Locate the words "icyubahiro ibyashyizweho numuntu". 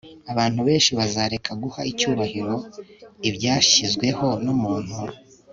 1.91-4.97